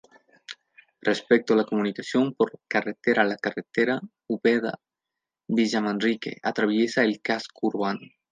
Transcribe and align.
Respecto 1.03 1.53
a 1.53 1.57
la 1.57 1.63
comunicación 1.63 2.33
por 2.33 2.59
carretera 2.67 3.23
la 3.23 3.37
carretera 3.37 4.01
Ubeda-Villamanrique 4.27 6.37
atraviesa 6.41 7.03
el 7.03 7.21
casco 7.21 7.67
urbano. 7.67 8.01